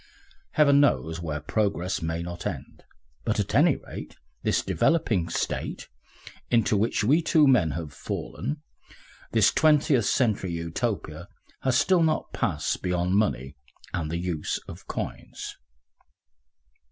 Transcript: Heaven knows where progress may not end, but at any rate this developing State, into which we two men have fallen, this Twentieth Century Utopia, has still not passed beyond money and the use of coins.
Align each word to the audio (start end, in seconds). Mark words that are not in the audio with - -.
Heaven 0.53 0.79
knows 0.79 1.21
where 1.21 1.39
progress 1.39 2.01
may 2.01 2.23
not 2.23 2.47
end, 2.47 2.81
but 3.23 3.39
at 3.39 3.53
any 3.53 3.75
rate 3.75 4.15
this 4.41 4.63
developing 4.63 5.29
State, 5.29 5.89
into 6.49 6.75
which 6.75 7.03
we 7.03 7.21
two 7.21 7.47
men 7.47 7.69
have 7.77 7.93
fallen, 7.93 8.63
this 9.31 9.51
Twentieth 9.51 10.05
Century 10.05 10.53
Utopia, 10.53 11.27
has 11.61 11.77
still 11.77 12.01
not 12.01 12.33
passed 12.33 12.81
beyond 12.81 13.13
money 13.13 13.55
and 13.93 14.09
the 14.09 14.17
use 14.17 14.57
of 14.67 14.87
coins. 14.87 15.55